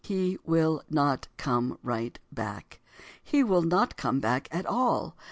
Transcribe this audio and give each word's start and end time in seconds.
He 0.03 0.39
will 0.43 0.81
not 0.89 1.27
come 1.37 1.77
right 1.83 2.17
back. 2.31 2.81
He 3.23 3.43
will 3.43 3.61
not 3.61 3.97
come 3.97 4.19
back 4.19 4.47
at 4.51 4.65
all. 4.65 5.15